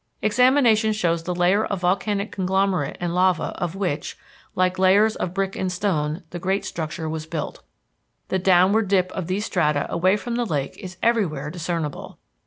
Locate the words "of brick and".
5.15-5.71